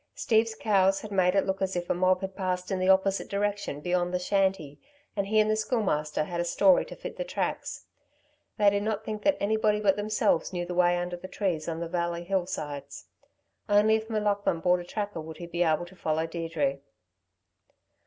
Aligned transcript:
Steve's 0.15 0.55
cows 0.55 1.01
had 1.01 1.11
made 1.11 1.35
it 1.35 1.45
look 1.45 1.61
as 1.61 1.75
if 1.75 1.87
a 1.87 1.93
mob 1.93 2.21
had 2.21 2.35
passed 2.35 2.71
in 2.71 2.79
the 2.79 2.89
opposite 2.89 3.29
direction 3.29 3.79
beyond 3.81 4.11
the 4.11 4.17
shanty, 4.17 4.79
and 5.15 5.27
he 5.27 5.39
and 5.39 5.47
the 5.47 5.55
Schoolmaster 5.55 6.23
had 6.23 6.39
a 6.41 6.43
story 6.43 6.83
to 6.85 6.95
fit 6.95 7.17
the 7.17 7.23
tracks. 7.23 7.85
They 8.57 8.71
did 8.71 8.81
not 8.81 9.05
think 9.05 9.21
that 9.21 9.37
anybody 9.39 9.79
but 9.79 9.97
themselves 9.97 10.51
knew 10.51 10.65
the 10.65 10.73
way 10.73 10.97
under 10.97 11.17
the 11.17 11.27
trees 11.27 11.67
on 11.69 11.81
the 11.81 11.87
Valley 11.87 12.23
hillsides. 12.23 13.09
Only 13.69 13.93
if 13.95 14.09
M'Laughlin 14.09 14.59
brought 14.59 14.79
a 14.79 14.83
tracker 14.85 15.21
would 15.21 15.37
he 15.37 15.45
be 15.45 15.61
able 15.61 15.85
to 15.85 15.95
follow 15.95 16.25
Deirdre. 16.25 16.79